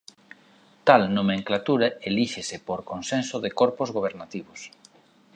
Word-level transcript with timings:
Tal 0.87 1.03
nomenclatura 1.17 1.87
elíxese 2.09 2.57
por 2.67 2.79
consenso 2.91 3.35
de 3.43 3.51
corpos 3.59 3.89
gobernativos. 3.97 4.59